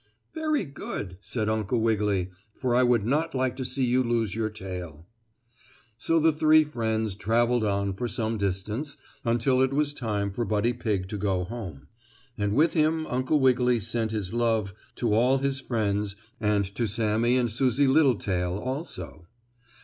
[0.33, 4.49] "Very good," said Uncle Wiggily, "for I would not like to see you lose your
[4.49, 5.05] tail."
[5.95, 10.73] So, the three friends traveled on for some distance until it was time for Buddy
[10.73, 11.85] Pigg to go home.
[12.35, 17.37] And with him Uncle Wiggily sent his love to all his friends and to Sammie
[17.37, 19.27] and Susie Littletail also.